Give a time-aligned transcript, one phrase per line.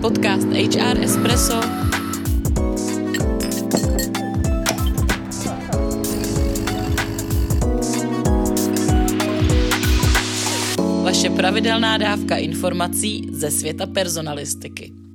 [0.00, 1.60] Podcast HR Espresso
[11.02, 15.05] Vaše pravidelná dávka informací ze světa personalistiky.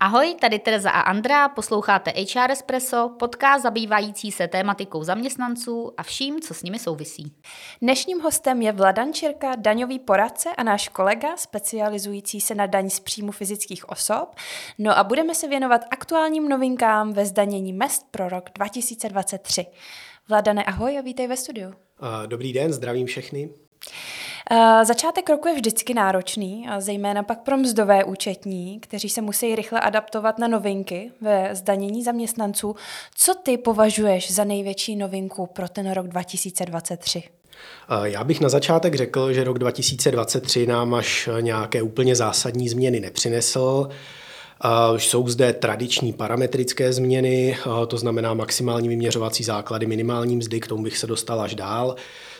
[0.00, 6.40] Ahoj, tady Tereza a Andrea, posloucháte HR Espresso, podcast zabývající se tématikou zaměstnanců a vším,
[6.40, 7.32] co s nimi souvisí.
[7.82, 13.00] Dnešním hostem je Vladan Čirka, daňový poradce a náš kolega, specializující se na daň z
[13.00, 14.34] příjmu fyzických osob.
[14.78, 19.66] No a budeme se věnovat aktuálním novinkám ve zdanění mest pro rok 2023.
[20.28, 21.72] Vladane, ahoj a vítej ve studiu.
[22.26, 23.50] Dobrý den, zdravím všechny.
[24.50, 29.56] Uh, začátek roku je vždycky náročný, a zejména pak pro mzdové účetní, kteří se musí
[29.56, 32.76] rychle adaptovat na novinky ve zdanění zaměstnanců.
[33.14, 37.22] Co ty považuješ za největší novinku pro ten rok 2023?
[38.02, 43.88] Já bych na začátek řekl, že rok 2023 nám až nějaké úplně zásadní změny nepřinesl.
[44.96, 50.98] Jsou zde tradiční parametrické změny, to znamená maximální vyměřovací základy, minimální mzdy, k tomu bych
[50.98, 51.96] se dostal až dál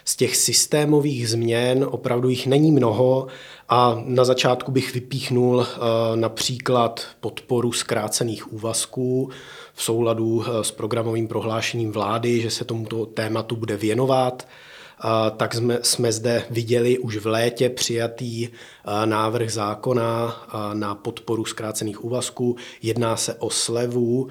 [0.08, 3.26] z těch systémových změn opravdu jich není mnoho
[3.68, 5.76] a na začátku bych vypíchnul eh,
[6.16, 9.30] například podporu zkrácených úvazků
[9.74, 14.46] v souladu eh, s programovým prohlášením vlády, že se tomuto tématu bude věnovat
[15.36, 18.48] tak jsme, jsme zde viděli už v létě přijatý
[19.04, 20.36] návrh zákona
[20.72, 22.56] na podporu zkrácených úvazků.
[22.82, 24.28] Jedná se o slevu,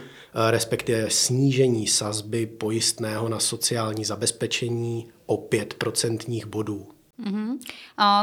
[0.49, 6.87] respektive snížení sazby pojistného na sociální zabezpečení o 5 procentních bodů.
[7.25, 7.57] Mm-hmm.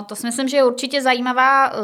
[0.07, 1.79] To si myslím, že je určitě zajímavá uh,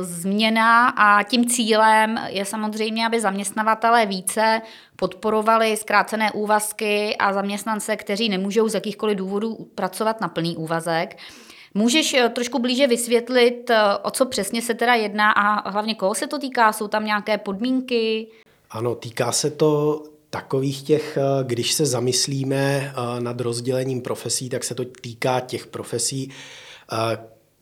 [0.00, 4.60] změna a tím cílem je samozřejmě, aby zaměstnavatelé více
[4.96, 11.18] podporovali zkrácené úvazky a zaměstnance, kteří nemůžou z jakýchkoliv důvodů pracovat na plný úvazek.
[11.74, 16.14] Můžeš uh, trošku blíže vysvětlit, uh, o co přesně se teda jedná a hlavně koho
[16.14, 16.72] se to týká?
[16.72, 18.26] Jsou tam nějaké podmínky?
[18.70, 20.02] Ano, týká se to
[20.32, 26.30] takových těch, uh, když se zamyslíme nad rozdělením profesí, tak se to týká těch profesí,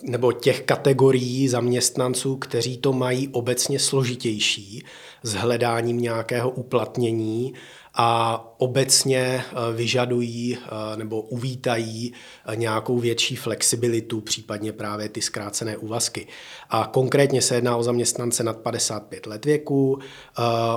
[0.03, 4.85] nebo těch kategorií zaměstnanců, kteří to mají obecně složitější
[5.23, 7.55] s hledáním nějakého uplatnění
[7.95, 15.77] a obecně eh, vyžadují eh, nebo uvítají eh, nějakou větší flexibilitu, případně právě ty zkrácené
[15.77, 16.27] úvazky.
[16.71, 19.99] A konkrétně se jedná o zaměstnance nad 55 let věku,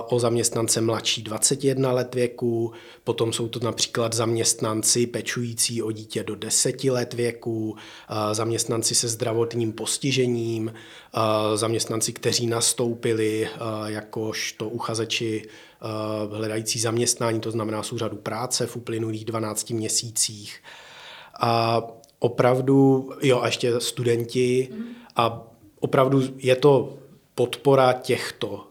[0.07, 2.71] o zaměstnance mladší 21 let věku,
[3.03, 7.75] potom jsou to například zaměstnanci pečující o dítě do 10 let věku,
[8.31, 10.73] zaměstnanci se zdravotním postižením,
[11.55, 13.47] zaměstnanci, kteří nastoupili
[13.87, 15.43] jakožto uchazeči
[16.31, 20.63] hledající zaměstnání, to znamená z úřadu práce v uplynulých 12 měsících.
[21.39, 21.81] A
[22.19, 24.69] opravdu, jo, a ještě studenti,
[25.15, 25.47] a
[25.79, 26.97] opravdu je to
[27.35, 28.67] podpora těchto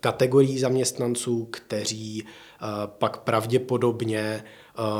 [0.00, 2.24] kategorií zaměstnanců, kteří
[2.86, 4.44] pak pravděpodobně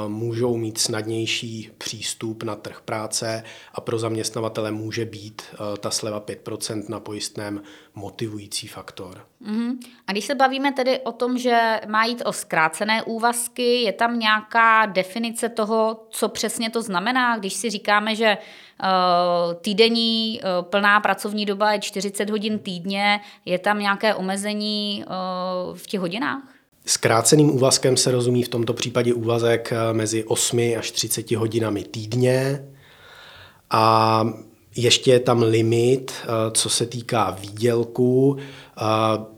[0.08, 5.42] můžou mít snadnější přístup na trh práce a pro zaměstnavatele může být
[5.80, 7.62] ta sleva 5% na pojistném
[7.94, 9.26] motivující faktor.
[9.46, 9.76] Mm-hmm.
[10.06, 14.18] A když se bavíme tedy o tom, že má jít o zkrácené úvazky, je tam
[14.18, 21.46] nějaká definice toho, co přesně to znamená, když si říkáme, že uh, týdenní plná pracovní
[21.46, 25.04] doba je 40 hodin týdně, je tam nějaké omezení
[25.74, 26.53] v těch hodinách?
[26.86, 32.68] Zkráceným úvazkem se rozumí v tomto případě úvazek eh, mezi 8 až 30 hodinami týdně
[33.70, 34.26] a
[34.76, 38.36] ještě je tam limit, eh, co se týká výdělku.
[38.38, 38.82] Eh,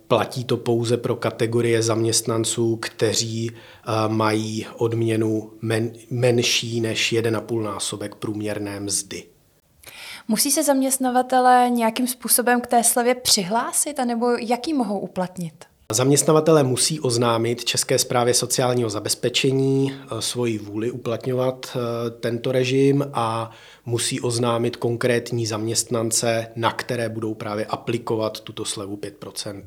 [0.08, 3.50] platí to pouze pro kategorie zaměstnanců, kteří
[4.08, 9.24] mají odměnu men, menší než 1,5 násobek průměrné mzdy.
[10.28, 15.64] Musí se zaměstnavatele nějakým způsobem k té slevě přihlásit, anebo jaký mohou uplatnit?
[15.92, 23.50] Zaměstnavatele musí oznámit České správě sociálního zabezpečení eh, svoji vůli uplatňovat eh, tento režim a
[23.84, 29.62] musí oznámit konkrétní zaměstnance, na které budou právě aplikovat tuto slevu 5 eh,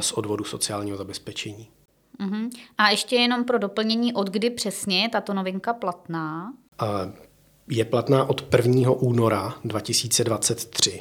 [0.00, 1.68] z odvodu sociálního zabezpečení.
[2.20, 2.50] Uh-huh.
[2.78, 6.52] A ještě jenom pro doplnění, od kdy přesně je tato novinka platná?
[7.68, 8.90] Je platná od 1.
[8.90, 11.00] února 2023.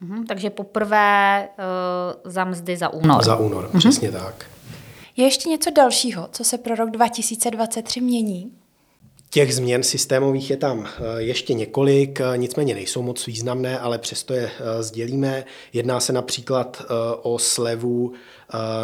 [0.00, 3.24] Mhm, takže poprvé uh, za mzdy za únor.
[3.24, 3.78] Za únor, mhm.
[3.78, 4.46] přesně tak.
[5.16, 8.52] Je ještě něco dalšího, co se pro rok 2023 mění?
[9.30, 14.34] Těch změn systémových je tam eh, ještě několik, eh, nicméně nejsou moc významné, ale přesto
[14.34, 15.44] je eh, sdělíme.
[15.72, 16.82] Jedná se například
[17.22, 18.12] o slevu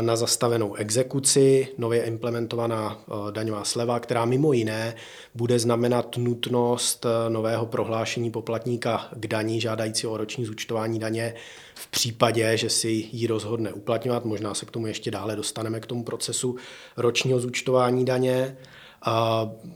[0.01, 4.95] na zastavenou exekuci, nově implementovaná daňová sleva, která mimo jiné
[5.35, 11.35] bude znamenat nutnost nového prohlášení poplatníka k daní žádající o roční zúčtování daně
[11.75, 14.25] v případě, že si ji rozhodne uplatňovat.
[14.25, 16.57] Možná se k tomu ještě dále dostaneme k tomu procesu
[16.97, 18.57] ročního zúčtování daně.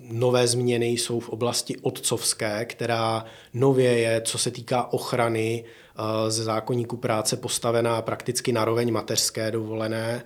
[0.00, 5.64] Nové změny jsou v oblasti otcovské, která nově je, co se týká ochrany
[6.28, 10.24] ze zákonníku práce postavená prakticky na roveň mateřské dovolené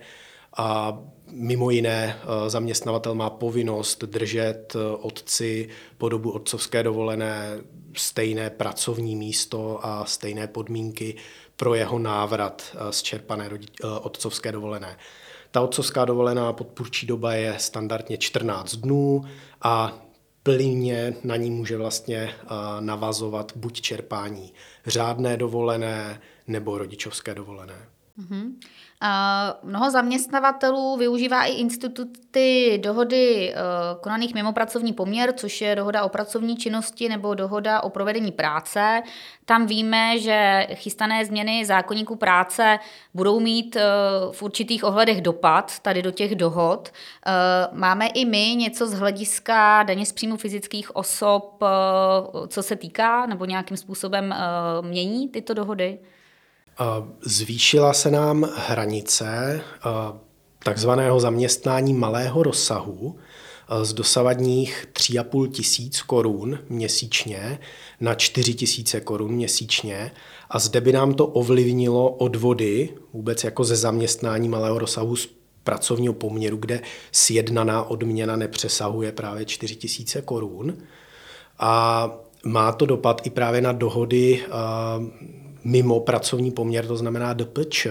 [0.57, 0.97] a
[1.31, 7.57] mimo jiné zaměstnavatel má povinnost držet otci po dobu otcovské dovolené
[7.97, 11.15] stejné pracovní místo a stejné podmínky
[11.55, 13.49] pro jeho návrat z čerpané
[14.01, 14.97] otcovské dovolené.
[15.53, 19.25] Ta otcovská dovolená podpůrčí doba je standardně 14 dnů
[19.61, 19.93] a
[20.43, 22.35] plně na ní může vlastně
[22.79, 24.53] navazovat buď čerpání
[24.85, 27.87] řádné dovolené nebo rodičovské dovolené.
[28.19, 28.53] Mm-hmm.
[29.63, 33.55] Mnoho zaměstnavatelů využívá i instituty dohody eh,
[34.01, 39.01] konaných mimo pracovní poměr, což je dohoda o pracovní činnosti nebo dohoda o provedení práce.
[39.45, 42.79] Tam víme, že chystané změny zákonníku práce
[43.13, 43.81] budou mít eh,
[44.31, 46.89] v určitých ohledech dopad tady do těch dohod.
[47.25, 47.31] Eh,
[47.71, 51.63] máme i my něco z hlediska daně z příjmu fyzických osob,
[52.47, 54.35] co se týká, nebo nějakým způsobem
[54.81, 55.99] mění tyto dohody?
[57.21, 59.61] Zvýšila se nám hranice
[60.63, 63.15] takzvaného zaměstnání malého rozsahu
[63.81, 67.59] z dosavadních 3,5 tisíc korun měsíčně
[68.01, 70.11] na 4 tisíce korun měsíčně
[70.49, 75.29] a zde by nám to ovlivnilo odvody vůbec jako ze zaměstnání malého rozsahu z
[75.63, 76.81] pracovního poměru, kde
[77.11, 80.77] sjednaná odměna nepřesahuje právě 4 tisíce korun.
[81.59, 82.11] A
[82.45, 84.43] má to dopad i právě na dohody
[85.63, 87.87] mimo pracovní poměr, to znamená DPČ,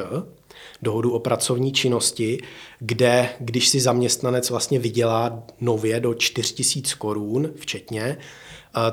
[0.83, 2.39] dohodu o pracovní činnosti,
[2.79, 8.17] kde když si zaměstnanec vlastně vydělá nově do 4000 korun včetně,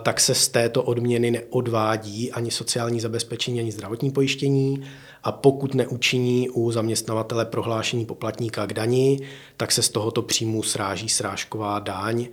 [0.04, 4.84] tak se z této odměny neodvádí ani sociální zabezpečení, ani zdravotní pojištění.
[5.24, 9.20] A pokud neučiní u zaměstnavatele prohlášení poplatníka k dani,
[9.58, 12.28] tak se z tohoto příjmu sráží srážková daň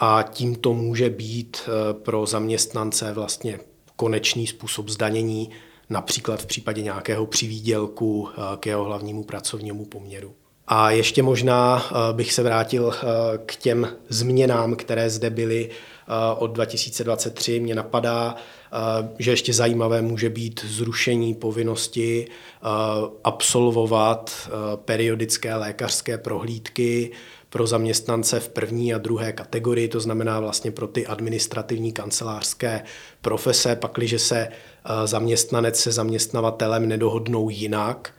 [0.00, 3.60] a tímto může být eh, pro zaměstnance vlastně
[3.96, 5.50] konečný způsob zdanění
[5.90, 10.34] například v případě nějakého přivýdělku eh, k jeho hlavnímu pracovnímu poměru.
[10.66, 12.94] A ještě možná eh, bych se vrátil
[13.46, 15.70] k těm změnám, které zde byly
[16.38, 17.60] od 2023.
[17.60, 18.36] Mně napadá,
[19.18, 22.28] že ještě zajímavé může být zrušení povinnosti
[23.24, 24.50] absolvovat
[24.84, 27.12] periodické lékařské prohlídky
[27.50, 32.82] pro zaměstnance v první a druhé kategorii, to znamená vlastně pro ty administrativní kancelářské
[33.20, 34.48] profese, pakliže se
[34.84, 38.14] Eh, zaměstnanec se zaměstnavatelem nedohodnou jinak,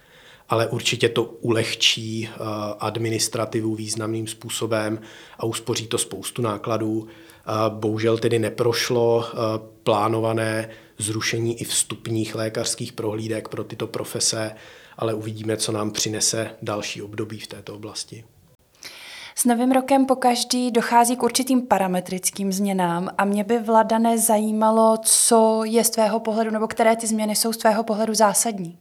[0.49, 2.37] ale určitě to ulehčí eh,
[2.79, 4.99] administrativu významným způsobem
[5.37, 7.07] a uspoří to spoustu nákladů.
[7.07, 9.25] Eh, bohužel tedy neprošlo
[9.83, 14.55] plánované zrušení i vstupních lékařských prohlídek pro tyto profese,
[14.97, 18.23] ale uvidíme, co nám přinese další období v této oblasti.
[19.35, 24.97] S novým rokem po každý dochází k určitým parametrickým změnám a mě by Vladané zajímalo,
[25.03, 28.77] co je z tvého pohledu, nebo které ty změny jsou z tvého pohledu zásadní.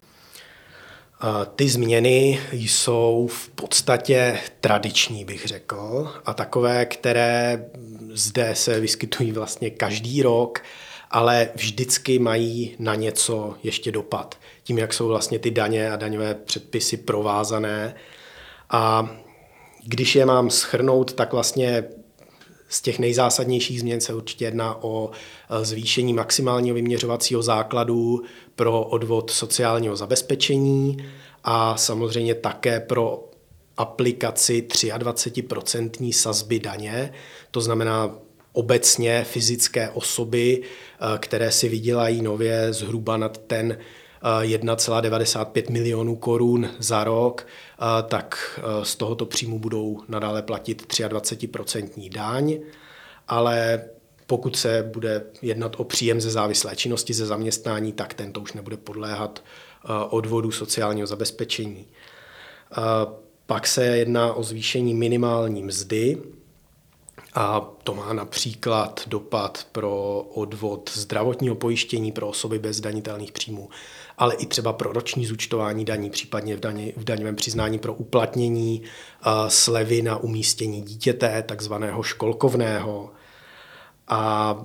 [1.57, 7.65] Ty změny jsou v podstatě tradiční, bych řekl, a takové, které
[8.13, 10.63] zde se vyskytují vlastně každý rok,
[11.11, 14.39] ale vždycky mají na něco ještě dopad.
[14.63, 17.95] Tím, jak jsou vlastně ty daně a daňové předpisy provázané.
[18.71, 19.11] A
[19.85, 21.85] když je mám schrnout, tak vlastně
[22.69, 28.23] z těch nejzásadnějších změn se určitě jedná o e, zvýšení maximálního vyměřovacího základu
[28.57, 30.97] pro odvod sociálního zabezpečení
[31.45, 33.31] a samozřejmě také pro
[33.77, 37.13] aplikaci 23% sazby daně,
[37.51, 38.11] to znamená
[38.53, 43.79] obecně fyzické osoby, e, které si vydělají nově zhruba nad ten
[44.23, 47.47] 1,95 milionů korun za rok,
[48.09, 52.59] tak e, z tohoto příjmu budou nadále platit 23% daň,
[53.29, 53.85] ale
[54.27, 58.77] pokud se bude jednat o příjem ze závislé činnosti, ze zaměstnání, tak tento už nebude
[58.77, 59.43] podléhat
[60.11, 61.87] odvodu sociálního zabezpečení.
[63.47, 66.19] Pak se jedná o zvýšení minimální mzdy,
[67.35, 73.69] a to má například dopad pro odvod zdravotního pojištění pro osoby bez zdanitelných příjmů,
[74.21, 78.83] ale i třeba pro roční zúčtování daní, případně v, daně, v daňovém přiznání pro uplatnění
[78.83, 83.11] uh, slevy na umístění dítěte, takzvaného školkovného.
[84.09, 84.65] a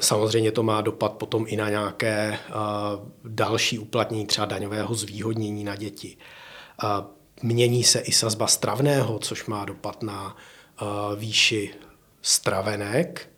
[0.00, 2.38] samozřejmě to má dopad potom i na nějaké
[3.24, 6.16] další uplatnění třeba daňového zvýhodnění na děti.
[7.42, 10.36] Mění se i sazba stravného, což má dopad na
[11.16, 11.74] výši
[12.22, 13.28] stravenek,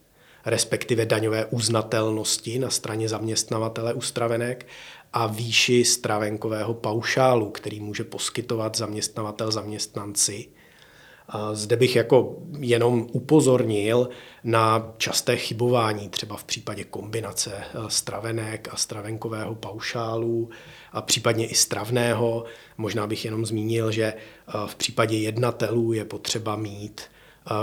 [0.46, 4.66] respektive daňové uznatelnosti na straně zaměstnavatele u stravenek
[5.12, 10.48] a výši stravenkového paušálu, který může poskytovat zaměstnavatel zaměstnanci.
[11.52, 14.08] Zde bych jako jenom upozornil
[14.44, 20.50] na časté chybování, třeba v případě kombinace eh, stravenek a stravenkového paušálu
[20.92, 22.44] a případně i stravného.
[22.78, 27.00] Možná bych jenom zmínil, že eh, v případě jednatelů je potřeba mít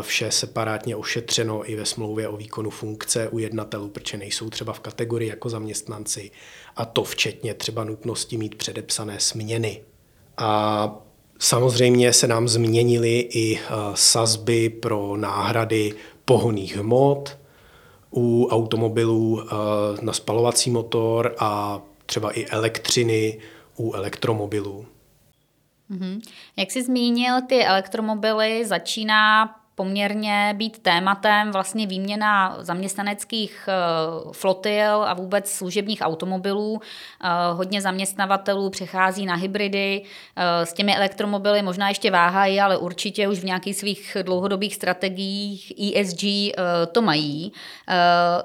[0.01, 4.79] vše separátně ošetřeno i ve smlouvě o výkonu funkce u jednatelů, protože nejsou třeba v
[4.79, 6.31] kategorii jako zaměstnanci
[6.75, 9.81] a to včetně třeba nutnosti mít předepsané směny.
[10.37, 10.91] A
[11.39, 13.59] samozřejmě se nám změnily i
[13.93, 15.93] sazby pro náhrady
[16.25, 17.37] pohoných hmot
[18.11, 19.43] u automobilů
[20.01, 23.39] na spalovací motor a třeba i elektřiny
[23.77, 24.85] u elektromobilů.
[25.91, 26.21] Mm-hmm.
[26.57, 33.73] Jak jsi zmínil, ty elektromobily začíná poměrně být tématem vlastně výměna zaměstnaneckých eh,
[34.31, 36.81] flotil a vůbec služebních automobilů.
[37.23, 40.01] Eh, hodně zaměstnavatelů přechází na hybridy,
[40.35, 45.73] eh, s těmi elektromobily možná ještě váhají, ale určitě už v nějakých svých dlouhodobých strategiích
[45.95, 46.51] ESG
[46.91, 47.51] to mají.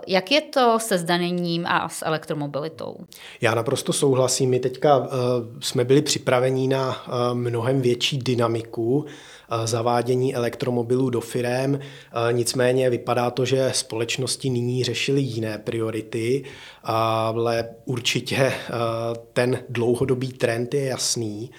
[0.07, 2.97] Jak je to se zdaněním a s elektromobilitou?
[3.41, 4.51] Já naprosto souhlasím.
[4.51, 5.09] My teďka
[5.61, 6.97] jsme byli připraveni na
[7.35, 9.07] mnohem větší dynamiku
[9.64, 11.80] zavádění elektromobilů do firem.
[12.33, 16.45] Nicméně vypadá to, že společnosti nyní řešily jiné priority,
[16.85, 18.52] ale určitě
[19.33, 21.50] ten dlouhodobý trend je jasný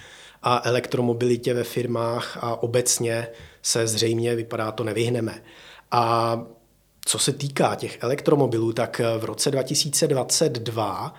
[0.44, 3.28] a elektromobilitě ve firmách a obecně
[3.62, 5.44] se zřejmě vypadá to nevyhneme.
[5.92, 6.42] A
[7.06, 11.14] co se týká těch elektromobilů, tak v roce 2022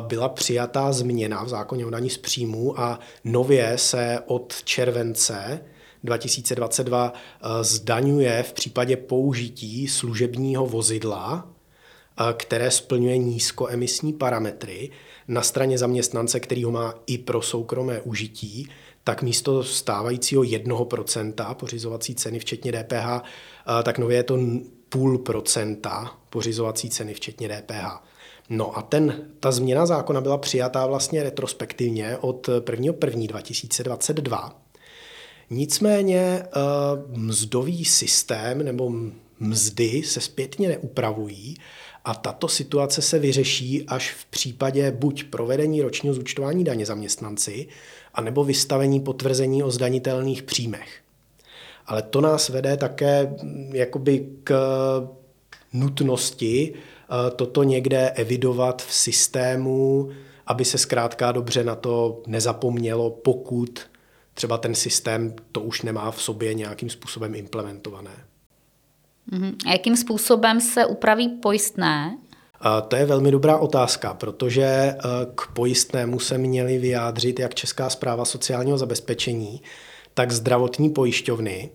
[0.00, 5.60] byla přijatá změna v zákoně o daní z příjmu a nově se od července
[6.08, 14.90] 2022 eh, zdaňuje v případě použití služebního vozidla, eh, které splňuje nízkoemisní parametry
[15.28, 18.68] na straně zaměstnance, který ho má i pro soukromé užití,
[19.04, 24.38] tak místo stávajícího 1% pořizovací ceny, včetně DPH, eh, tak nově je to
[24.88, 28.02] půl procenta pořizovací ceny, včetně DPH.
[28.50, 34.50] No a ten, ta změna zákona byla přijatá vlastně retrospektivně od 1.1.2022
[35.50, 36.48] Nicméně eh,
[37.08, 38.92] mzdový systém nebo
[39.40, 41.56] mzdy se zpětně neupravují
[42.04, 47.66] a tato situace se vyřeší až v případě buď provedení ročního zúčtování daně zaměstnanci,
[48.14, 51.00] anebo vystavení potvrzení o zdanitelných příjmech.
[51.86, 54.54] Ale to nás vede také mm, jakoby k
[55.72, 60.10] nutnosti eh, toto někde evidovat v systému,
[60.46, 63.80] aby se zkrátka dobře na to nezapomnělo, pokud
[64.38, 68.24] třeba ten systém to už nemá v sobě nějakým způsobem implementované.
[69.32, 69.54] Mm-hmm.
[69.66, 72.18] A jakým způsobem se upraví pojistné?
[72.88, 74.96] To je velmi dobrá otázka, protože e,
[75.34, 79.62] k pojistnému se měly vyjádřit jak Česká zpráva sociálního zabezpečení,
[80.14, 81.70] tak zdravotní pojišťovny,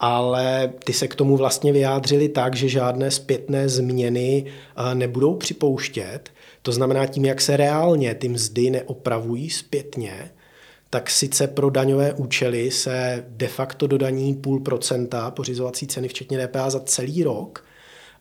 [0.00, 6.30] ale ty se k tomu vlastně vyjádřili tak, že žádné zpětné změny e, nebudou připouštět.
[6.62, 10.30] To znamená tím, jak se reálně ty mzdy neopravují zpětně,
[10.90, 16.68] tak sice pro daňové účely se de facto dodaní půl procenta pořizovací ceny, včetně DPH,
[16.70, 17.64] za celý rok,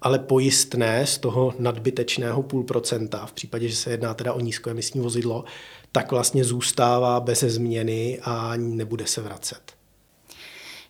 [0.01, 5.01] ale pojistné z toho nadbytečného půl procenta, v případě, že se jedná teda o nízkoemisní
[5.01, 5.45] vozidlo,
[5.91, 9.61] tak vlastně zůstává bez změny a nebude se vracet.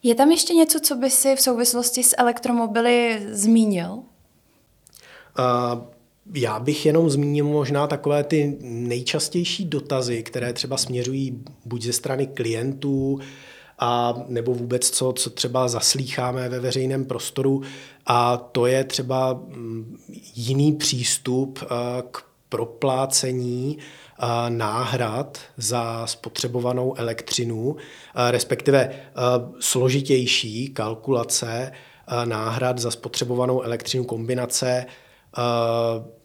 [0.03, 3.91] Je tam ještě něco, co by si v souvislosti s elektromobily zmínil?
[5.39, 5.81] Uh,
[6.34, 12.27] já bych jenom zmínil možná takové ty nejčastější dotazy, které třeba směřují buď ze strany
[12.27, 13.19] klientů,
[13.79, 17.62] a nebo vůbec co, co třeba zaslýcháme ve veřejném prostoru.
[18.05, 19.98] A to je třeba mm,
[20.36, 21.67] jiný přístup eh,
[22.12, 28.89] k proplácení eh, náhrad za spotřebovanou elektřinu, eh, respektive
[29.60, 31.72] složitější kalkulace
[32.25, 34.86] náhrad za spotřebovanou elektřinu kombinace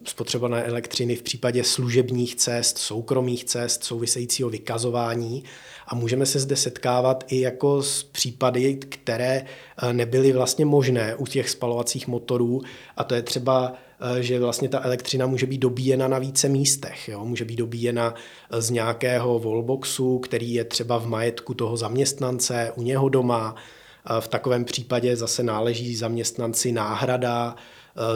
[0.04, 5.45] spotřebované elektřiny v případě služebních cest, soukromých cest, souvisejícího vykazování.
[5.87, 9.45] A můžeme se zde setkávat i jako s případy, které
[9.83, 12.61] e, nebyly vlastně možné u těch spalovacích motorů.
[12.97, 13.73] A to je třeba
[14.19, 17.09] e, že vlastně ta elektřina může být dobíjena na více místech.
[17.09, 17.25] Jo?
[17.25, 18.14] Může být dobíjena
[18.59, 23.54] z nějakého wallboxu, který je třeba v majetku toho zaměstnance, u něho doma.
[24.21, 27.57] V takovém případě zase náleží zaměstnanci náhrada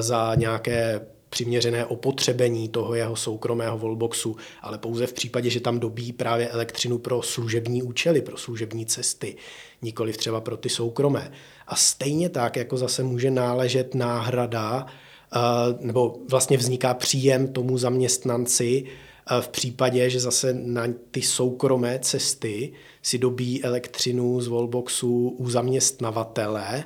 [0.01, 6.13] za nějaké přiměřené opotřebení toho jeho soukromého volboxu, ale pouze v případě, že tam dobí
[6.13, 9.37] právě elektřinu pro služební účely, pro služební cesty,
[9.83, 11.33] nikoli třeba pro ty soukromé.
[11.67, 15.39] A stejně tak, jako zase může náležet náhrada, eh,
[15.81, 22.73] nebo vlastně vzniká příjem tomu zaměstnanci eh, v případě, že zase na ty soukromé cesty
[23.03, 26.85] si dobí elektřinu z volboxu u zaměstnavatele,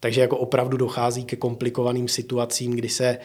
[0.00, 3.18] takže jako opravdu dochází ke komplikovaným situacím, kdy se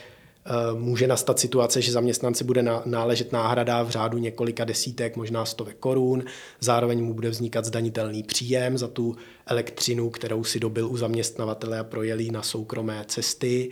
[0.46, 5.78] Eh, může nastat situace, že zaměstnanci bude náležet náhrada v řádu několika desítek, možná stovek
[5.78, 6.24] korun.
[6.60, 9.16] Zároveň mu bude vznikat zdanitelný příjem za tu
[9.46, 13.72] elektřinu, kterou si dobil u zaměstnavatele a projeli na soukromé cesty.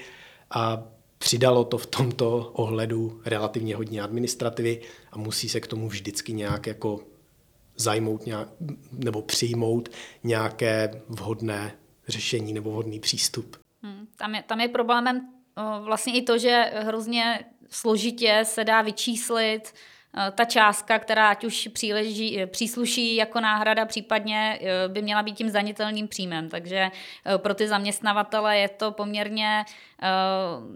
[0.51, 0.83] A
[1.17, 4.81] přidalo to v tomto ohledu relativně hodně administrativy
[5.11, 6.99] a musí se k tomu vždycky nějak jako
[7.77, 8.47] zajmout nějak,
[8.91, 9.89] nebo přijmout
[10.23, 11.73] nějaké vhodné
[12.11, 13.57] řešení nebo vhodný přístup.
[13.83, 15.29] Hmm, tam, je, tam je problémem
[15.83, 19.73] vlastně i to, že hrozně složitě se dá vyčíslit
[20.35, 25.49] ta částka, která ať už příleží, přísluší jako náhrada, případně e, by měla být tím
[25.49, 26.49] zdanitelným příjmem.
[26.49, 26.91] Takže e,
[27.37, 29.65] pro ty zaměstnavatele je to poměrně
[30.01, 30.07] e,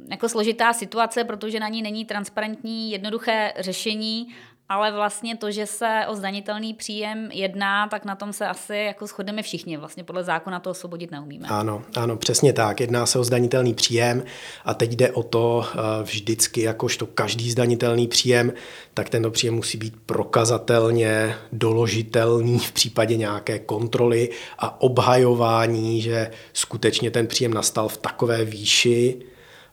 [0.10, 4.36] jako složitá situace, protože na ní není transparentní jednoduché řešení
[4.70, 9.08] ale vlastně to, že se o zdanitelný příjem jedná, tak na tom se asi jako
[9.08, 9.78] shodneme všichni.
[9.78, 11.48] Vlastně podle zákona to osvobodit neumíme.
[11.48, 12.80] Ano, ano, přesně tak.
[12.80, 14.24] Jedná se o zdanitelný příjem
[14.66, 18.54] a teď jde o to eh, vždycky, jakožto každý zdanitelný příjem,
[18.94, 24.30] tak tento příjem musí být prokazatelně doložitelný v případě nějaké kontroly
[24.60, 29.18] a obhajování, že skutečně ten příjem nastal v takové výši,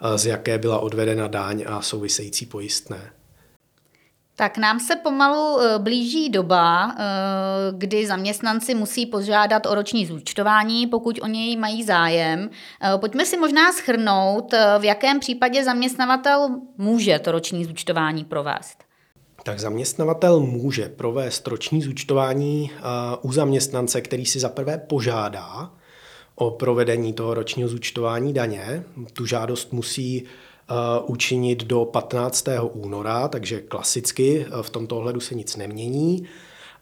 [0.00, 3.12] eh, z jaké byla odvedena daň a související pojistné.
[4.42, 7.02] Tak nám se pomalu eh, blíží doba, eh,
[7.72, 12.50] kdy zaměstnanci musí požádat o roční zúčtování, pokud o něj mají zájem.
[12.82, 18.78] Eh, pojďme si možná schrnout, v jakém případě zaměstnavatel může to roční zúčtování provést.
[19.42, 22.70] Tak zaměstnavatel může provést roční zúčtování
[23.22, 25.70] u zaměstnance, který si zaprvé požádá
[26.34, 28.84] o provedení toho ročního zúčtování daně.
[29.12, 30.24] Tu žádost musí
[31.06, 32.44] učinit do 15.
[32.72, 36.28] února, takže klasicky eh, v tomto ohledu se nic nemění.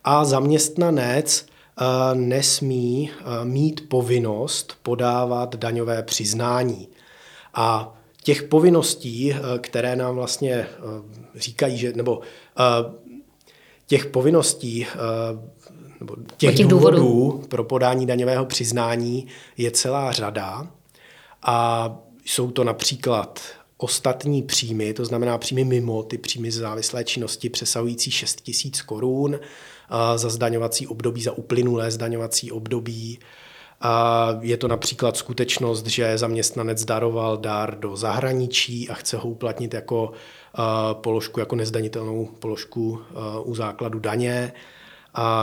[0.05, 3.11] A zaměstnanec eh, nesmí
[3.45, 6.89] mít povinnost podávat daňové přiznání.
[7.55, 10.67] A těch povinností, které nám vlastně
[11.35, 12.21] říkají, že, nebo
[13.87, 14.87] těch povinností,
[16.01, 19.27] nebo těch, těch důvodů, důvodů pro podání daňového přiznání
[19.57, 20.67] je celá řada.
[21.43, 21.89] A
[22.25, 23.41] jsou to například
[23.83, 29.41] ostatní příjmy, to znamená příjmy mimo ty příjmy z závislé činnosti přesahující 6 000 korun
[30.17, 33.19] za zdaňovací období, za uplynulé zdaňovací období.
[34.41, 40.13] Je to například skutečnost, že zaměstnanec daroval dar do zahraničí a chce ho uplatnit jako
[40.93, 43.01] položku, jako nezdanitelnou položku
[43.45, 44.53] u základu daně.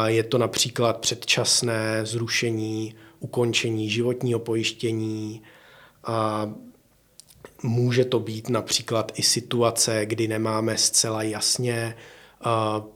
[0.06, 5.42] Je to například předčasné zrušení, ukončení životního pojištění,
[7.64, 11.96] Může to být například i situace, kdy nemáme zcela jasně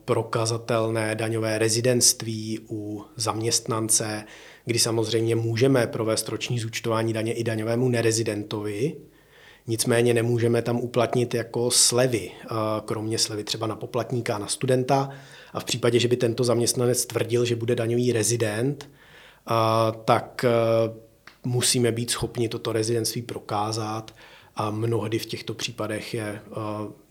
[0.06, 4.24] prokazatelné daňové rezidentství u zaměstnance,
[4.66, 8.96] kdy samozřejmě můžeme provést roční zúčtování daně i daňovému nerezidentovi,
[9.68, 12.32] nicméně nemůžeme tam uplatnit jako slevy,
[12.86, 15.10] kromě slevy třeba na poplatníka a na studenta.
[15.54, 18.90] A v případě, že by tento zaměstnanec tvrdil, že bude daňový rezident,
[20.06, 20.46] tak
[21.44, 24.16] musíme být schopni toto rezidentství prokázat
[24.56, 26.42] a mnohdy v těchto případech je eh,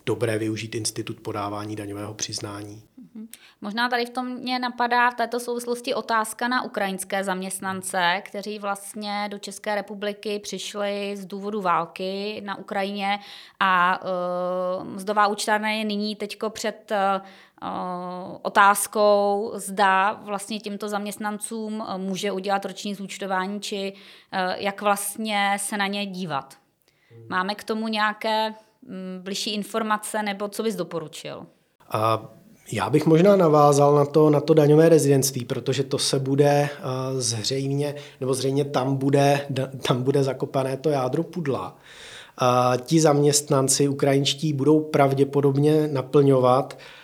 [0.07, 2.83] dobré využít institut podávání daňového přiznání.
[3.15, 3.29] Mhm.
[3.61, 9.29] Možná tady v tom mě napadá v této souvislosti otázka na ukrajinské zaměstnance, kteří vlastně
[9.31, 13.19] do České republiky přišli z důvodu války na Ukrajině
[13.61, 22.33] a uh, mzdová účtárna je nyní teďko před uh, otázkou, zda vlastně těmto zaměstnancům může
[22.33, 26.61] udělat roční zúčtování, či uh, jak vlastně se na ně dívat.
[27.29, 31.47] Máme k tomu nějaké mm, bližší informace nebo co bys doporučil?
[31.91, 32.29] A
[32.73, 37.21] já bych možná navázal na to, na to daňové rezidentství, protože to se bude uh,
[37.21, 39.47] zřejmě, nebo zřejmě tam bude,
[39.89, 41.77] tam bude zakopané to jádro pudla.
[42.39, 47.00] A ti zaměstnanci ukrajinští budou pravděpodobně naplňovat Eh,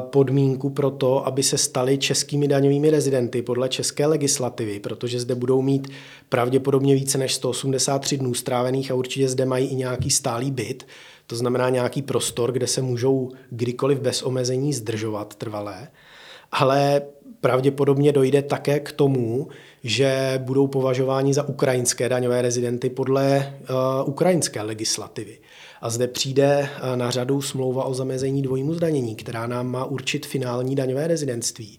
[0.00, 5.62] podmínku pro to, aby se stali českými daňovými rezidenty podle české legislativy, protože zde budou
[5.62, 5.88] mít
[6.28, 10.86] pravděpodobně více než 183 dnů strávených a určitě zde mají i nějaký stálý byt,
[11.26, 15.88] to znamená nějaký prostor, kde se můžou kdykoliv bez omezení zdržovat trvalé.
[16.52, 17.02] ale
[17.40, 19.48] pravděpodobně dojde také k tomu,
[19.82, 25.38] že budou považováni za ukrajinské daňové rezidenty podle uh, ukrajinské legislativy.
[25.80, 30.26] A zde přijde uh, na řadu smlouva o zamezení dvojímu zdanění, která nám má určit
[30.26, 31.78] finální daňové rezidentství,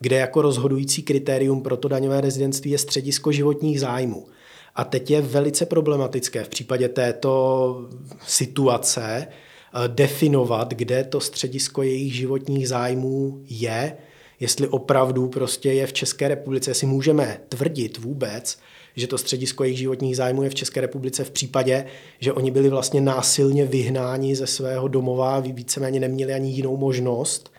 [0.00, 4.26] kde jako rozhodující kritérium pro to daňové rezidentství je středisko životních zájmů.
[4.74, 7.88] A teď je velice problematické v případě této
[8.26, 13.96] situace uh, definovat, kde to středisko jejich životních zájmů je,
[14.40, 18.58] jestli opravdu prostě je v České republice, jestli můžeme tvrdit vůbec,
[18.98, 21.84] že to středisko jejich životních zájmů je v České republice v případě,
[22.20, 27.52] že oni byli vlastně násilně vyhnáni ze svého domova, víceméně neměli ani jinou možnost,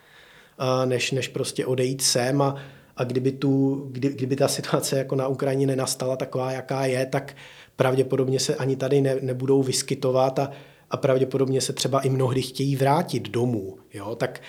[0.84, 2.56] než, než prostě odejít sem a,
[2.96, 7.36] a kdyby, tu, kdy, kdyby ta situace jako na Ukrajině nenastala taková, jaká je, tak
[7.76, 10.50] pravděpodobně se ani tady ne, nebudou vyskytovat a,
[10.90, 13.78] a pravděpodobně se třeba i mnohdy chtějí vrátit domů.
[13.94, 14.14] Jo?
[14.14, 14.40] Tak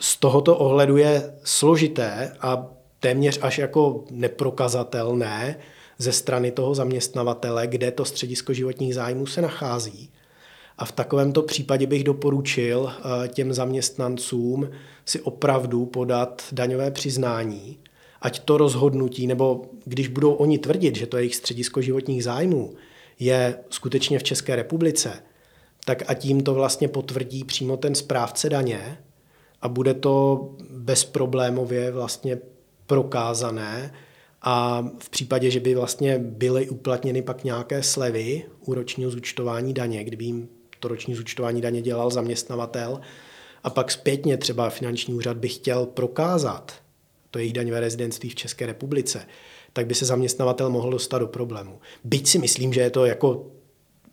[0.00, 2.66] z tohoto ohledu je složité a
[3.00, 5.56] téměř až jako neprokazatelné
[6.00, 10.10] ze strany toho zaměstnavatele, kde to středisko životních zájmů se nachází.
[10.78, 14.70] A v takovémto případě bych doporučil eh, těm zaměstnancům
[15.04, 17.78] si opravdu podat daňové přiznání,
[18.22, 22.74] ať to rozhodnutí, nebo když budou oni tvrdit, že to jejich středisko životních zájmů
[23.18, 25.22] je skutečně v České republice,
[25.84, 28.98] tak a tím to vlastně potvrdí přímo ten správce daně,
[29.62, 32.38] a bude to bezproblémově vlastně
[32.86, 33.92] prokázané
[34.42, 40.04] a v případě, že by vlastně byly uplatněny pak nějaké slevy u ročního zúčtování daně,
[40.04, 40.48] kdyby jim
[40.80, 43.00] to roční zúčtování daně dělal zaměstnavatel
[43.64, 46.72] a pak zpětně třeba finanční úřad by chtěl prokázat
[47.30, 49.26] to jejich daňové rezidentství v České republice,
[49.72, 51.80] tak by se zaměstnavatel mohl dostat do problému.
[52.04, 53.46] Byť si myslím, že je to jako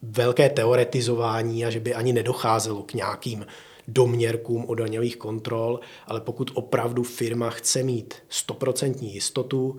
[0.02, 3.46] velké teoretizování a že by ani nedocházelo k nějakým
[3.88, 9.78] doměrkům o daňových kontrol, ale pokud opravdu firma chce mít stoprocentní jistotu,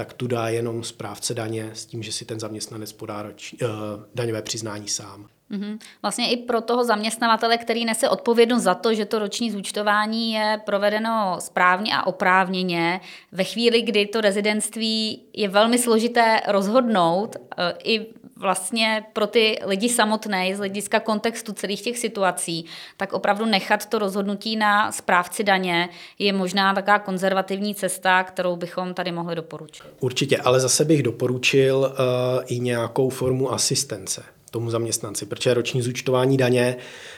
[0.00, 3.68] tak tu dá jenom správce daně s tím, že si ten zaměstnanec podá roč, uh,
[4.14, 5.28] daňové přiznání sám.
[5.50, 5.78] Mm-hmm.
[6.02, 10.60] Vlastně i pro toho zaměstnavatele, který nese odpovědnost za to, že to roční zúčtování je
[10.64, 13.00] provedeno správně a oprávněně,
[13.32, 18.06] ve chvíli, kdy to rezidentství je velmi složité rozhodnout, eh, i
[18.40, 22.64] vlastně pro ty lidi samotné, z hlediska kontextu celých těch situací,
[22.96, 28.94] tak opravdu nechat to rozhodnutí na správci daně je možná taková konzervativní cesta, kterou bychom
[28.94, 29.82] tady mohli doporučit.
[30.00, 36.36] Určitě, ale zase bych doporučil uh, i nějakou formu asistence tomu zaměstnanci, protože roční zúčtování
[36.36, 36.76] daně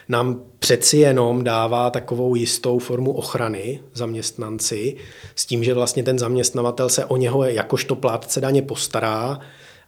[0.08, 4.96] nám přeci jenom dává takovou jistou formu ochrany zaměstnanci
[5.34, 9.40] s tím, že vlastně ten zaměstnavatel se o něho jakožto plátce daně postará,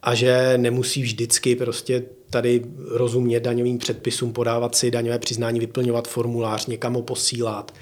[0.05, 6.67] a že nemusí vždycky prostě tady rozumět daňovým předpisům, podávat si daňové přiznání, vyplňovat formulář,
[6.67, 7.75] někam ho posílat.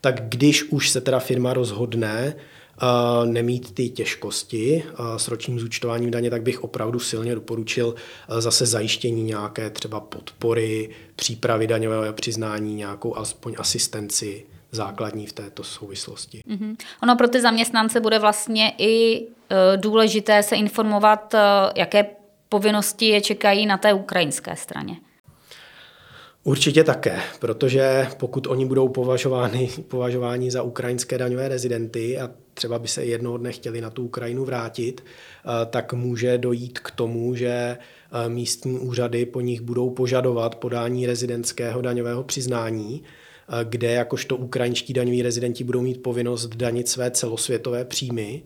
[0.00, 2.34] Tak když už se teda firma rozhodne
[2.82, 8.40] uh, nemít ty těžkosti uh, s ročním zúčtováním daně, tak bych opravdu silně doporučil uh,
[8.40, 16.42] zase zajištění nějaké třeba podpory, přípravy daňového přiznání, nějakou alespoň asistenci základní v této souvislosti.
[16.48, 16.76] Mm-hmm.
[17.02, 19.26] Ono pro ty zaměstnance bude vlastně i e,
[19.76, 21.38] důležité se informovat, e,
[21.76, 22.06] jaké
[22.48, 24.96] povinnosti je čekají na té ukrajinské straně.
[26.44, 32.88] Určitě také, protože pokud oni budou považováni, považováni za ukrajinské daňové rezidenty a třeba by
[32.88, 37.78] se jednoho dne chtěli na tu Ukrajinu vrátit, e, tak může dojít k tomu, že
[38.28, 43.02] místní úřady po nich budou požadovat podání rezidentského daňového přiznání,
[43.64, 48.42] kde jakožto ukrajinští daňoví rezidenti budou mít povinnost danit své celosvětové příjmy,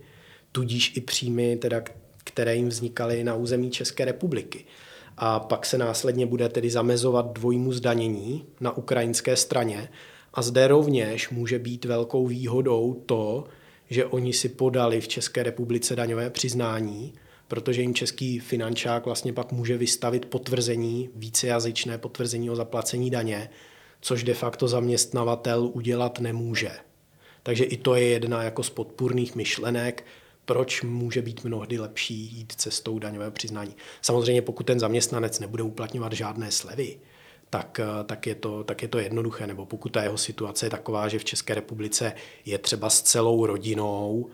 [0.52, 1.82] tudíž i příjmy, teda,
[2.24, 4.64] které jim vznikaly na území České republiky.
[5.16, 9.88] A pak se následně bude tedy zamezovat dvojímu zdanění na ukrajinské straně.
[10.34, 13.44] A zde rovněž může být velkou výhodou to,
[13.90, 17.12] že oni si podali v České republice daňové přiznání,
[17.48, 23.50] protože jim český finančák vlastně pak může vystavit potvrzení, vícejazyčné potvrzení o zaplacení daně,
[24.04, 26.70] což de facto zaměstnavatel udělat nemůže.
[27.42, 30.06] Takže i to je jedna jako z podpůrných myšlenek,
[30.44, 33.76] proč může být mnohdy lepší jít cestou daňového přiznání.
[34.02, 36.98] Samozřejmě pokud ten zaměstnanec nebude uplatňovat žádné slevy,
[37.50, 39.46] tak, tak, je to, tak je to jednoduché.
[39.46, 42.12] Nebo pokud ta jeho situace je taková, že v České republice
[42.44, 44.30] je třeba s celou rodinou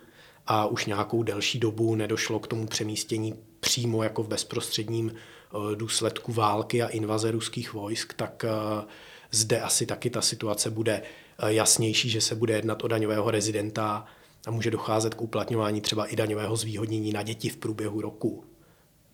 [0.47, 6.33] a už nějakou delší dobu nedošlo k tomu přemístění přímo jako v bezprostředním eh, důsledku
[6.33, 8.87] války a invaze ruských vojsk, tak eh,
[9.31, 14.07] zde asi taky ta situace bude eh, jasnější, že se bude jednat o daňového rezidenta
[14.47, 18.45] a může docházet k uplatňování třeba i daňového zvýhodnění na děti v průběhu roku,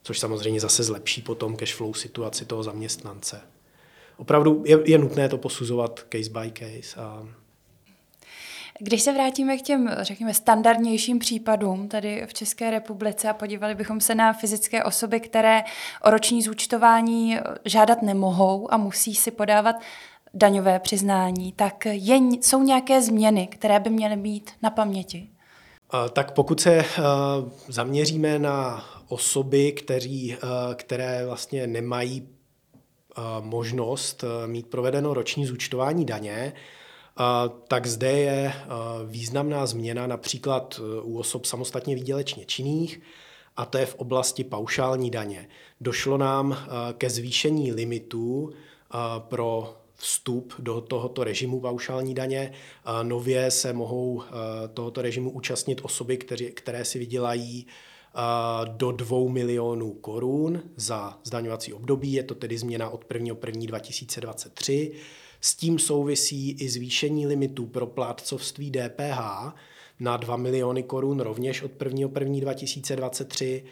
[0.02, 3.40] což samozřejmě zase zlepší potom cash flow situaci toho zaměstnance.
[4.16, 7.28] Opravdu je, je nutné to posuzovat case by case a
[8.78, 14.00] Když se vrátíme k těm, řekněme, standardnějším případům tady v České republice a podívali bychom
[14.00, 15.62] se na fyzické osoby, které
[16.02, 19.76] o roční zúčtování žádat nemohou a musí si podávat
[20.34, 25.28] daňové přiznání, tak je, jsou nějaké změny, které by měly být na paměti?
[26.12, 26.84] Tak pokud se
[27.68, 30.36] zaměříme na osoby, kteří,
[30.74, 32.28] které vlastně nemají
[33.40, 36.52] možnost mít provedeno roční zúčtování daně,
[37.68, 38.52] tak zde je
[39.06, 43.00] významná změna například u osob samostatně výdělečně činných,
[43.56, 45.48] a to je v oblasti paušální daně.
[45.80, 46.56] Došlo nám
[46.98, 48.52] ke zvýšení limitů
[49.18, 52.52] pro vstup do tohoto režimu paušální daně.
[53.02, 54.22] Nově se mohou
[54.74, 57.66] tohoto režimu účastnit osoby, které, které si vydělají
[58.64, 62.12] do 2 milionů korun za zdaňovací období.
[62.12, 63.36] Je to tedy změna od 1.
[63.46, 63.66] 1.
[63.66, 64.92] 2023.
[65.40, 69.20] S tím souvisí i zvýšení limitů pro plátcovství DPH
[70.00, 72.08] na 2 miliony korun rovněž od 1.
[72.20, 72.40] 1.
[72.40, 73.64] 2023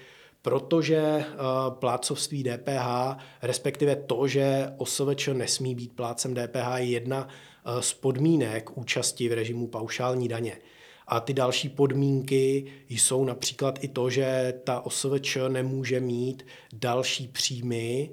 [0.44, 7.80] protože uh, plácovství DPH, respektive to, že OSVČ nesmí být plácem DPH, je jedna uh,
[7.80, 10.58] z podmínek účasti v režimu paušální daně.
[11.06, 18.10] A ty další podmínky jsou například i to, že ta OSVČ nemůže mít další příjmy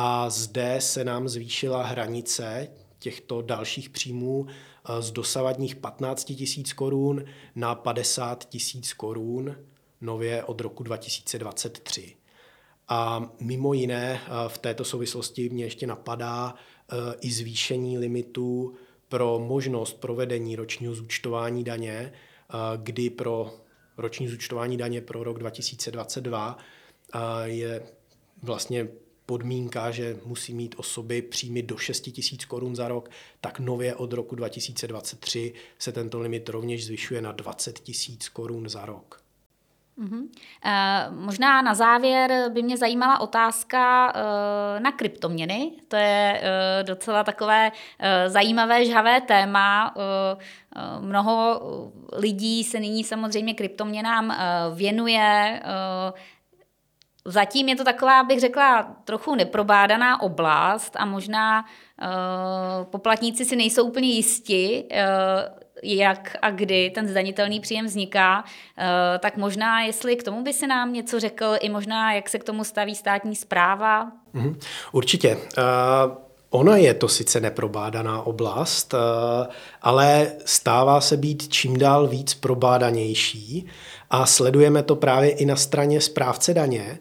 [0.00, 7.24] a zde se nám zvýšila hranice těchto dalších příjmů eh, z dosavadních 15 tisíc korun
[7.54, 9.56] na 50 tisíc korun
[10.00, 12.16] nově od roku 2023.
[12.88, 18.74] A mimo jiné eh, v této souvislosti mě ještě napadá eh, i zvýšení limitů
[19.08, 22.12] pro možnost provedení ročního zúčtování daně,
[22.76, 23.54] kdy pro
[23.96, 26.58] roční zúčtování daně pro rok 2022
[27.44, 27.82] je
[28.42, 28.88] vlastně
[29.28, 33.10] podmínka, že musí mít osoby příjmy do 6 tisíc korun za rok,
[33.40, 38.86] tak nově od roku 2023 se tento limit rovněž zvyšuje na 20 tisíc korun za
[38.86, 39.20] rok.
[39.98, 40.22] Uh-huh.
[40.22, 45.72] Uh, možná na závěr by mě zajímala otázka uh, na kryptoměny.
[45.88, 49.96] To je uh, docela takové uh, zajímavé, žhavé téma.
[49.96, 51.60] Uh, mnoho
[52.12, 54.36] lidí se nyní samozřejmě kryptoměnám
[54.74, 55.62] věnuje.
[57.28, 63.84] Zatím je to taková, bych řekla, trochu neprobádaná oblast a možná uh, poplatníci si nejsou
[63.84, 64.98] úplně jisti, uh,
[65.82, 68.84] jak a kdy ten zdanitelný příjem vzniká, uh,
[69.18, 72.44] tak možná, jestli k tomu by se nám něco řekl, i možná, jak se k
[72.44, 74.12] tomu staví státní zpráva.
[74.32, 74.58] Mm,
[74.92, 75.38] určitě.
[76.50, 78.94] Ona je to sice neprobádaná oblast,
[79.82, 83.68] ale stává se být čím dál víc probádanější
[84.10, 86.98] a sledujeme to právě i na straně správce daně,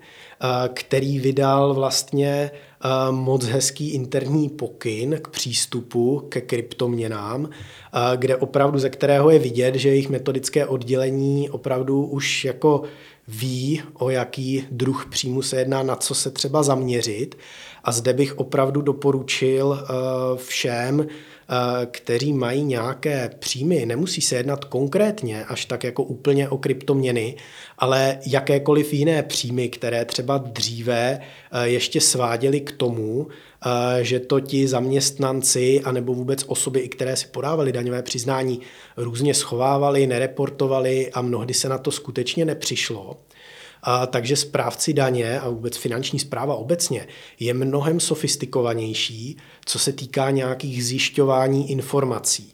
[0.73, 2.51] který vydal vlastně
[3.11, 7.49] moc hezký interní pokyn k přístupu ke kryptoměnám,
[8.15, 12.83] kde opravdu, ze kterého je vidět, že jejich metodické oddělení opravdu už jako
[13.27, 17.37] ví, o jaký druh příjmu se jedná, na co se třeba zaměřit.
[17.83, 19.79] A zde bych opravdu doporučil
[20.35, 21.36] všem, Eh,
[21.91, 27.35] kteří mají nějaké příjmy, nemusí se jednat konkrétně až tak jako úplně o kryptoměny,
[27.77, 31.19] ale jakékoliv jiné příjmy, které třeba dříve
[31.51, 37.15] eh, ještě sváděly k tomu, eh, že to ti zaměstnanci anebo vůbec osoby, i které
[37.15, 38.59] si podávali daňové přiznání,
[38.97, 43.17] různě schovávali, nereportovali a mnohdy se na to skutečně nepřišlo,
[43.89, 47.07] a takže správci daně a vůbec finanční zpráva obecně
[47.39, 52.51] je mnohem sofistikovanější, co se týká nějakých zjišťování informací.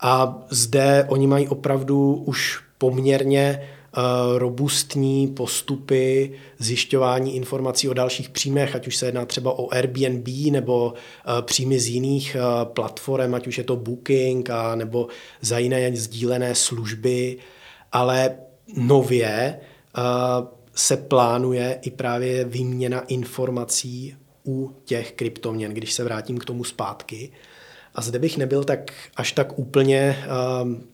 [0.00, 8.74] A zde oni mají opravdu už poměrně uh, robustní postupy zjišťování informací o dalších příjmech,
[8.74, 13.46] ať už se jedná třeba o Airbnb nebo uh, příjmy z jiných uh, platform, ať
[13.46, 15.08] už je to Booking a nebo
[15.40, 17.36] za jiné sdílené služby,
[17.92, 18.36] ale
[18.76, 19.60] nově
[20.74, 27.32] se plánuje i právě výměna informací u těch kryptoměn, když se vrátím k tomu zpátky.
[27.94, 30.26] A zde bych nebyl tak až tak úplně
[30.62, 30.84] um,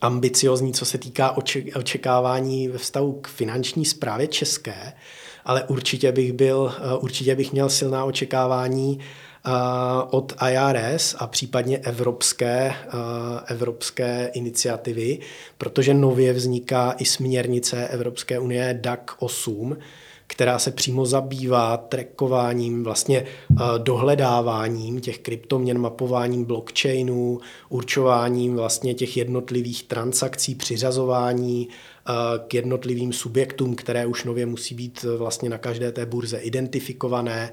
[0.00, 1.36] ambiciozní, co se týká
[1.74, 4.92] očekávání ve vztahu k finanční správě české,
[5.44, 8.98] ale určitě bych byl, uh, určitě bych měl silná očekávání
[10.10, 12.74] od IRS a případně evropské,
[13.46, 15.18] evropské iniciativy,
[15.58, 19.76] protože nově vzniká i směrnice Evropské unie DAC 8,
[20.26, 23.24] která se přímo zabývá trackováním, vlastně
[23.78, 31.68] dohledáváním těch kryptoměn, mapováním blockchainů, určováním vlastně těch jednotlivých transakcí, přiřazování
[32.48, 37.52] k jednotlivým subjektům, které už nově musí být vlastně na každé té burze identifikované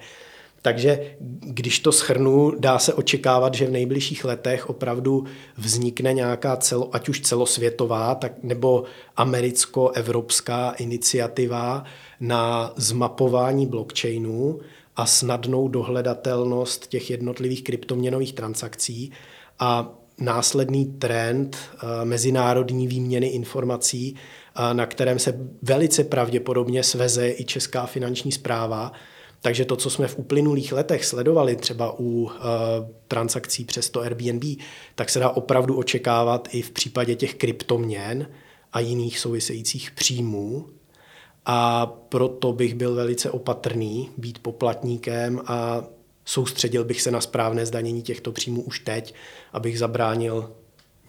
[0.66, 5.26] Takže když to schrnu, dá se očekávat, že v nejbližších letech opravdu
[5.58, 8.84] vznikne nějaká celo, ať už celosvětová, tak nebo
[9.18, 11.84] americko-evropská iniciativa
[12.20, 14.60] na zmapování blockchainu
[14.96, 19.12] a snadnou dohledatelnost těch jednotlivých kryptoměnových transakcí
[19.60, 27.46] a následný trend eh, mezinárodní výměny informací, eh, na kterém se velice pravděpodobně sveze i
[27.46, 28.92] Česká finanční zpráva.
[29.46, 32.32] Takže to, co jsme v uplynulých letech sledovali třeba u uh,
[33.08, 34.44] transakcí přes to Airbnb,
[34.96, 38.28] tak se dá opravdu očekávat i v případě těch kryptoměn
[38.74, 40.70] a jiných souvisejících příjmů.
[41.46, 45.84] A proto bych byl velice opatrný být poplatníkem a
[46.26, 49.14] soustředil bych se na správné zdanění těchto příjmů už teď,
[49.54, 50.52] abych zabránil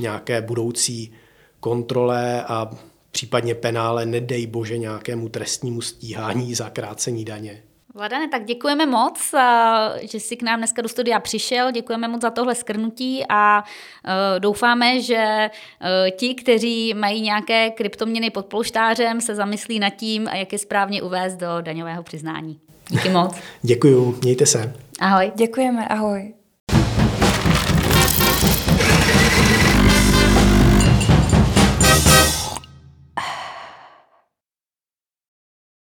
[0.01, 1.13] nějaké budoucí
[1.61, 2.71] kontrole a
[3.11, 7.63] případně penále, nedej bože nějakému trestnímu stíhání za krácení daně.
[7.97, 9.35] Vladane, tak děkujeme moc,
[10.01, 13.65] že jsi k nám dneska do studia přišel, děkujeme moc za tohle skrnutí a
[14.37, 15.51] e, doufáme, že e,
[16.11, 21.37] ti, kteří mají nějaké kryptoměny pod polštářem, se zamyslí nad tím, jak je správně uvést
[21.37, 22.61] do daňového přiznání.
[22.89, 23.37] Díky moc.
[23.63, 24.75] Děkuju, mějte se.
[25.01, 25.33] Ahoj.
[25.35, 26.35] Děkujeme, ahoj.